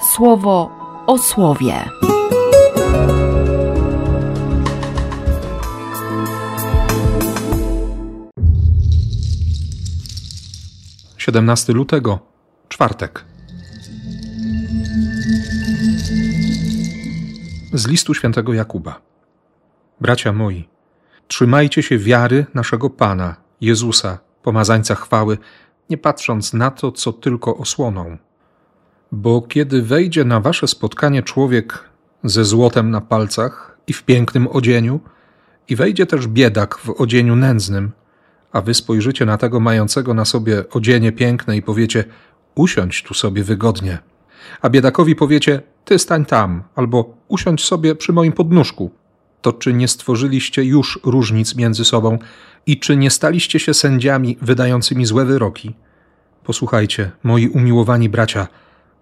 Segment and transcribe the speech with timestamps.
[0.00, 0.70] słowo
[1.06, 1.74] o słowie.
[11.18, 12.18] Siedemnasty lutego,
[12.68, 13.24] czwartek.
[17.72, 19.00] Z listu świętego Jakuba.
[20.00, 20.68] Bracia moi,
[21.28, 25.38] trzymajcie się wiary naszego Pana, Jezusa, pomazańca chwały,
[25.90, 28.18] nie patrząc na to, co tylko osłoną.
[29.12, 31.84] Bo kiedy wejdzie na wasze spotkanie człowiek
[32.24, 35.00] ze złotem na palcach i w pięknym odzieniu,
[35.68, 37.92] i wejdzie też biedak w odzieniu nędznym,
[38.52, 42.04] a wy spojrzycie na tego mającego na sobie odzienie piękne i powiecie:
[42.54, 43.98] Usiądź tu sobie wygodnie.
[44.62, 48.90] A biedakowi powiecie: Ty stań tam, albo usiądź sobie przy moim podnóżku.
[49.42, 52.18] To czy nie stworzyliście już różnic między sobą
[52.66, 55.74] i czy nie staliście się sędziami wydającymi złe wyroki?
[56.44, 58.48] Posłuchajcie, moi umiłowani bracia,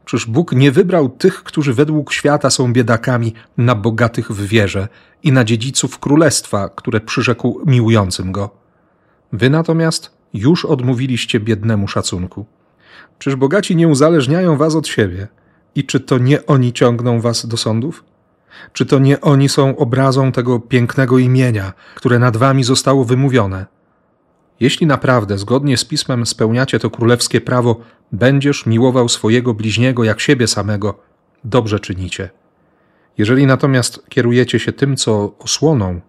[0.09, 4.89] czyż Bóg nie wybrał tych, którzy według świata są biedakami, na bogatych w wierze
[5.23, 8.51] i na dziedziców królestwa, które przyrzekł miłującym go?
[9.33, 12.47] Wy natomiast już odmówiliście biednemu szacunku.
[13.19, 15.29] Czyż bogaci nie uzależniają was od siebie?
[15.75, 18.05] I czy to nie oni ciągną was do sądów?
[18.73, 23.67] Czy to nie oni są obrazą tego pięknego imienia, które nad wami zostało wymówione?
[24.61, 27.81] Jeśli naprawdę zgodnie z pismem spełniacie to królewskie prawo,
[28.13, 31.01] będziesz miłował swojego bliźniego jak siebie samego,
[31.45, 32.31] dobrze czynicie.
[33.19, 36.01] Jeżeli natomiast kierujecie się tym, co osłoną,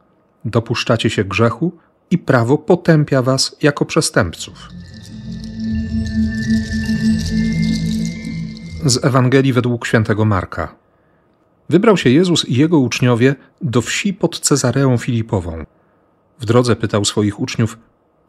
[0.45, 1.71] dopuszczacie się grzechu
[2.11, 4.69] i prawo potępia was jako przestępców.
[8.85, 10.75] Z Ewangelii według świętego Marka.
[11.69, 15.65] Wybrał się Jezus i jego uczniowie do wsi pod Cezareą Filipową.
[16.39, 17.77] W drodze pytał swoich uczniów,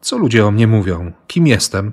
[0.01, 1.91] co ludzie o mnie mówią, kim jestem?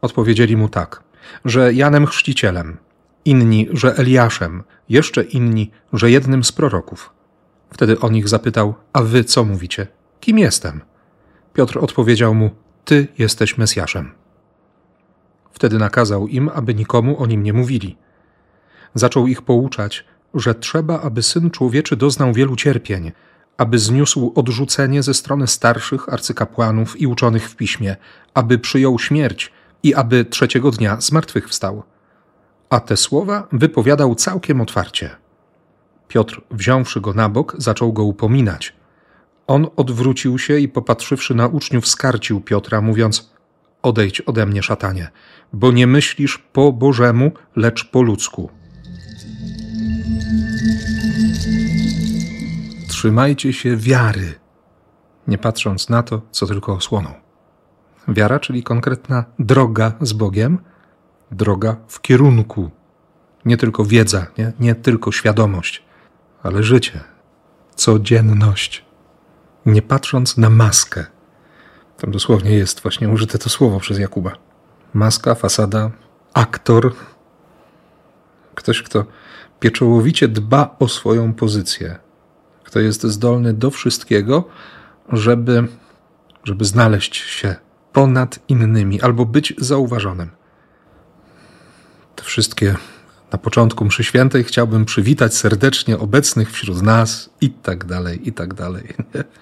[0.00, 1.02] Odpowiedzieli mu tak,
[1.44, 2.76] że Janem Chrzcicielem,
[3.24, 7.10] inni, że Eliaszem, jeszcze inni, że jednym z proroków.
[7.70, 9.86] Wtedy on ich zapytał, a wy co mówicie?
[10.20, 10.80] Kim jestem?
[11.54, 12.50] Piotr odpowiedział mu,
[12.84, 14.12] ty jesteś Mesjaszem.
[15.52, 17.96] Wtedy nakazał im, aby nikomu o nim nie mówili.
[18.94, 23.12] Zaczął ich pouczać, że trzeba, aby syn człowieczy doznał wielu cierpień,
[23.56, 27.96] aby zniósł odrzucenie ze strony starszych arcykapłanów i uczonych w piśmie,
[28.34, 29.52] aby przyjął śmierć
[29.86, 31.82] i aby trzeciego dnia zmartwychwstał.
[32.70, 35.10] A te słowa wypowiadał całkiem otwarcie.
[36.08, 38.72] Piotr, wziąwszy go na bok, zaczął go upominać.
[39.46, 43.30] On odwrócił się i popatrzywszy na uczniów, skarcił Piotra, mówiąc:
[43.82, 45.08] Odejdź ode mnie, szatanie,
[45.52, 48.50] bo nie myślisz po Bożemu, lecz po ludzku.
[52.88, 54.34] Trzymajcie się wiary,
[55.26, 57.25] nie patrząc na to, co tylko osłoną.
[58.08, 60.58] Wiara, czyli konkretna droga z Bogiem,
[61.30, 62.70] droga w kierunku.
[63.44, 65.82] Nie tylko wiedza, nie, nie tylko świadomość,
[66.42, 67.00] ale życie,
[67.74, 68.84] codzienność.
[69.66, 71.06] Nie patrząc na maskę.
[71.96, 74.32] Tam dosłownie jest właśnie użyte to słowo przez Jakuba.
[74.94, 75.90] Maska, fasada,
[76.34, 76.94] aktor.
[78.54, 79.04] Ktoś, kto
[79.60, 81.98] pieczołowicie dba o swoją pozycję,
[82.64, 84.44] kto jest zdolny do wszystkiego,
[85.12, 85.68] żeby,
[86.44, 87.56] żeby znaleźć się
[87.96, 90.30] ponad innymi albo być zauważonym.
[92.16, 92.76] Te wszystkie
[93.32, 98.54] na początku mszy świętej chciałbym przywitać serdecznie obecnych wśród nas i tak dalej, i tak
[98.54, 98.94] dalej.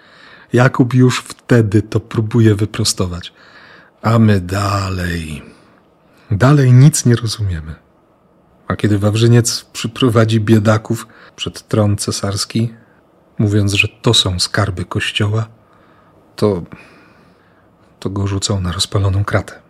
[0.52, 3.32] Jakub już wtedy to próbuje wyprostować.
[4.02, 5.42] A my dalej,
[6.30, 7.74] dalej nic nie rozumiemy.
[8.68, 12.74] A kiedy Wawrzyniec przyprowadzi biedaków przed tron cesarski,
[13.38, 15.48] mówiąc, że to są skarby kościoła,
[16.36, 16.62] to,
[18.04, 19.62] to go rzucą na rozpaloną kratę.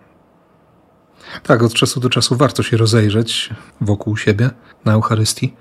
[1.42, 3.50] Tak, od czasu do czasu warto się rozejrzeć
[3.80, 4.50] wokół siebie
[4.84, 5.54] na Eucharystii,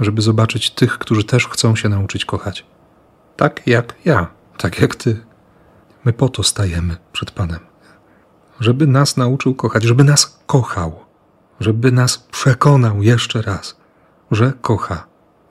[0.00, 2.66] żeby zobaczyć tych, którzy też chcą się nauczyć kochać.
[3.36, 4.26] Tak jak ja,
[4.58, 5.24] tak jak ty.
[6.04, 7.60] My po to stajemy przed Panem.
[8.60, 11.04] Żeby nas nauczył kochać, żeby nas kochał,
[11.60, 13.76] żeby nas przekonał jeszcze raz,
[14.30, 15.06] że kocha,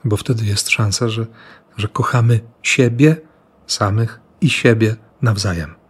[0.05, 1.25] bo wtedy jest szansa, że
[1.77, 3.21] że kochamy siebie
[3.67, 5.82] samych i siebie nawzajem.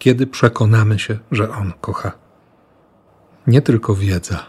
[0.00, 2.12] Kiedy przekonamy się, że On kocha.
[3.46, 4.46] Nie tylko wiedza,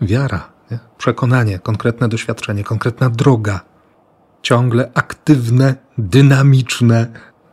[0.00, 0.78] wiara, nie?
[0.98, 3.60] przekonanie, konkretne doświadczenie, konkretna droga,
[4.42, 7.06] ciągle aktywne, dynamiczne,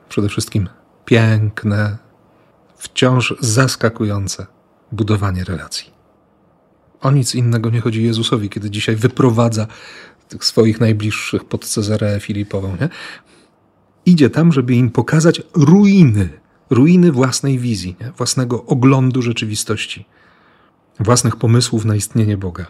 [0.09, 0.69] przede wszystkim
[1.05, 1.97] piękne,
[2.77, 4.45] wciąż zaskakujące
[4.91, 5.91] budowanie relacji.
[7.01, 9.67] O nic innego nie chodzi Jezusowi, kiedy dzisiaj wyprowadza
[10.27, 12.89] tych swoich najbliższych pod Cezareę Filipową, nie?
[14.05, 16.42] Idzie tam, żeby im pokazać ruiny,
[16.73, 18.11] ruiny własnej wizji, nie?
[18.11, 20.05] własnego oglądu rzeczywistości,
[20.99, 22.65] własnych pomysłów na istnienie Boga.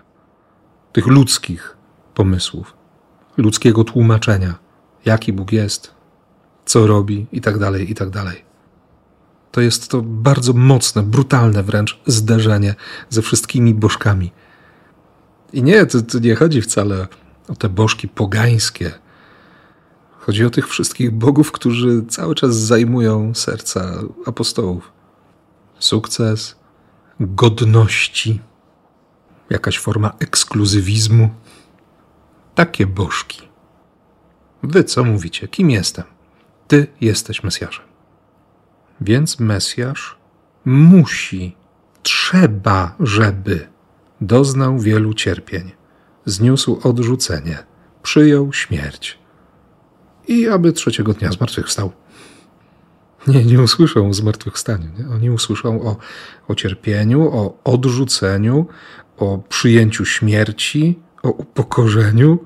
[0.93, 1.77] tych ludzkich
[2.13, 2.73] pomysłów,
[3.37, 4.55] ludzkiego tłumaczenia,
[5.05, 5.93] jaki Bóg jest,
[6.65, 8.09] co robi i tak dalej, i tak.
[9.51, 12.75] To jest to bardzo mocne, brutalne wręcz zderzenie
[13.09, 14.31] ze wszystkimi bożkami.
[15.53, 17.07] I nie, to, to nie chodzi wcale
[17.47, 18.91] o te bożki pogańskie.
[20.25, 24.91] Chodzi o tych wszystkich bogów, którzy cały czas zajmują serca apostołów.
[25.79, 26.55] Sukces,
[27.19, 28.39] godności,
[29.49, 31.29] jakaś forma ekskluzywizmu.
[32.55, 33.41] Takie bożki.
[34.63, 35.47] Wy co mówicie?
[35.47, 36.03] Kim jestem?
[36.67, 37.85] Ty jesteś Mesjaszem.
[39.01, 40.17] Więc Mesjasz
[40.65, 41.55] musi,
[42.03, 43.67] trzeba, żeby
[44.21, 45.71] doznał wielu cierpień,
[46.25, 47.57] zniósł odrzucenie,
[48.03, 49.22] przyjął śmierć
[50.27, 51.91] i aby trzeciego dnia zmartwychwstał.
[53.27, 54.89] Nie, nie usłyszą o zmartwychwstaniu.
[54.99, 55.09] Nie?
[55.09, 55.97] Oni usłyszą o,
[56.47, 58.67] o cierpieniu, o odrzuceniu,
[59.17, 62.39] o przyjęciu śmierci, o upokorzeniu.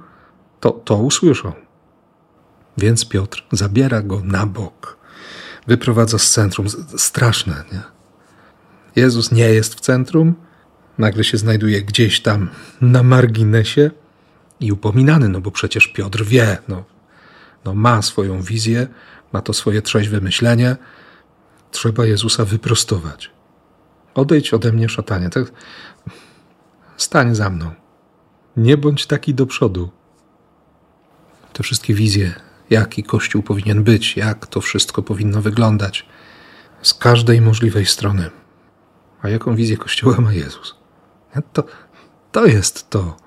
[0.59, 1.53] To, to usłyszą.
[2.77, 4.97] Więc Piotr zabiera go na bok,
[5.67, 6.67] wyprowadza z centrum.
[6.97, 7.81] Straszne, nie?
[8.95, 10.35] Jezus nie jest w centrum,
[10.97, 12.49] nagle się znajduje gdzieś tam
[12.81, 13.91] na marginesie
[14.59, 16.83] i upominany, no bo przecież Piotr wie, no,
[17.67, 18.87] no ma swoją wizję,
[19.33, 20.75] ma to swoje trzeźwe myślenie.
[21.71, 23.31] Trzeba Jezusa wyprostować.
[24.15, 25.29] Odejdź ode mnie, szatanie.
[25.29, 25.51] Tak?
[26.97, 27.71] Stań za mną.
[28.57, 29.89] Nie bądź taki do przodu.
[31.53, 32.33] Te wszystkie wizje,
[32.69, 36.05] jaki Kościół powinien być, jak to wszystko powinno wyglądać,
[36.81, 38.29] z każdej możliwej strony.
[39.21, 40.75] A jaką wizję Kościoła ma Jezus?
[41.53, 41.63] To,
[42.31, 43.17] to jest to.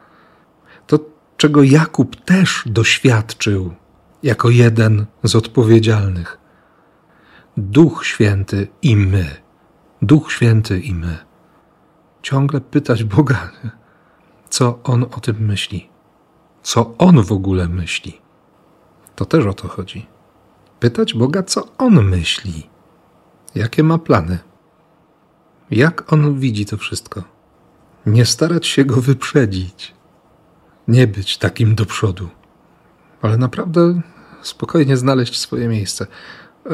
[0.87, 0.99] To,
[1.37, 3.75] czego Jakub też doświadczył
[4.22, 6.38] jako jeden z odpowiedzialnych.
[7.56, 9.37] Duch Święty i my.
[10.02, 11.19] Duch Święty i my.
[12.22, 13.50] Ciągle pytać Boga,
[14.50, 15.88] co On o tym myśli.
[16.62, 18.20] Co On w ogóle myśli.
[19.17, 20.06] To też o to chodzi.
[20.81, 22.70] Pytać Boga, co On myśli.
[23.55, 24.38] Jakie ma plany.
[25.70, 27.22] Jak On widzi to wszystko.
[28.06, 29.94] Nie starać się Go wyprzedzić.
[30.88, 32.28] Nie być takim do przodu
[33.22, 34.00] ale naprawdę
[34.43, 36.06] spokojnie znaleźć swoje miejsce.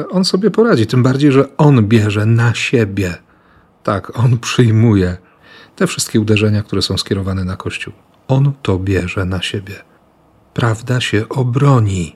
[0.09, 3.15] On sobie poradzi, tym bardziej, że on bierze na siebie.
[3.83, 5.17] Tak, on przyjmuje
[5.75, 7.93] te wszystkie uderzenia, które są skierowane na Kościół.
[8.27, 9.75] On to bierze na siebie.
[10.53, 12.15] Prawda się obroni.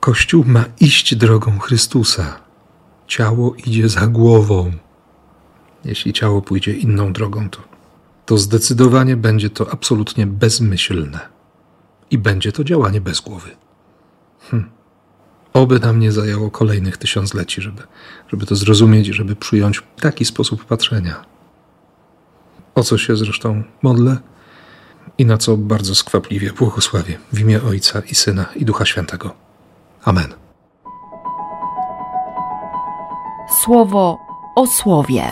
[0.00, 2.40] Kościół ma iść drogą Chrystusa.
[3.06, 4.72] Ciało idzie za głową.
[5.84, 7.60] Jeśli ciało pójdzie inną drogą, to,
[8.26, 11.39] to zdecydowanie będzie to absolutnie bezmyślne
[12.10, 13.50] i będzie to działanie bez głowy.
[14.50, 14.70] Hm.
[15.52, 17.82] Oby nam nie zajęło kolejnych tysiącleci, żeby,
[18.28, 21.24] żeby to zrozumieć i żeby przyjąć taki sposób patrzenia.
[22.74, 24.16] O co się zresztą modlę
[25.18, 29.34] i na co bardzo skwapliwie błogosławię w imię Ojca i Syna i Ducha Świętego.
[30.04, 30.34] Amen.
[33.64, 34.18] Słowo
[34.56, 35.24] o słowie.